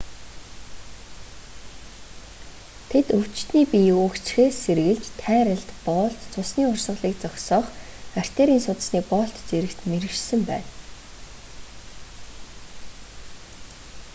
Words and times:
тэд 2.89 3.07
өвчтөний 3.19 3.65
биеийг 3.71 3.99
үхжихээс 4.05 4.55
сэргийлж 4.65 5.05
тайралт 5.23 5.69
боолт 5.85 6.19
цусний 6.33 6.67
урсгалыг 6.71 7.15
зогсоох 7.23 7.67
артерийн 8.21 8.63
судасны 8.65 8.99
боолт 9.11 9.35
зэрэгт 9.49 9.79
мэргэшсэн 9.91 10.41
байна 10.49 10.69